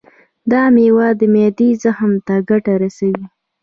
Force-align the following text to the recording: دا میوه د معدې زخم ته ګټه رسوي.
دا 0.51 0.63
میوه 0.75 1.07
د 1.19 1.21
معدې 1.33 1.69
زخم 1.83 2.11
ته 2.27 2.35
ګټه 2.49 2.73
رسوي. 2.83 3.25